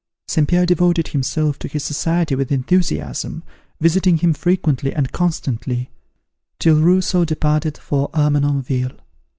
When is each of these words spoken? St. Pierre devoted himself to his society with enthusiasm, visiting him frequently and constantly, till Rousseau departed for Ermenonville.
St. 0.27 0.47
Pierre 0.47 0.65
devoted 0.65 1.09
himself 1.09 1.59
to 1.59 1.67
his 1.67 1.83
society 1.83 2.33
with 2.33 2.51
enthusiasm, 2.51 3.43
visiting 3.79 4.17
him 4.17 4.33
frequently 4.33 4.95
and 4.95 5.11
constantly, 5.11 5.91
till 6.57 6.81
Rousseau 6.81 7.23
departed 7.23 7.77
for 7.77 8.09
Ermenonville. 8.15 8.97